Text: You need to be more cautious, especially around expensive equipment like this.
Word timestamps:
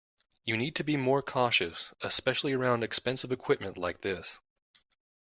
You 0.45 0.57
need 0.57 0.75
to 0.77 0.83
be 0.83 0.97
more 0.97 1.21
cautious, 1.21 1.93
especially 2.01 2.53
around 2.53 2.83
expensive 2.83 3.31
equipment 3.31 3.77
like 3.77 4.01
this. 4.01 4.39